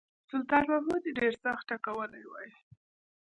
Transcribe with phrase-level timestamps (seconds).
[0.31, 2.49] سلطان محمود ډېر سخت ټکولی وای.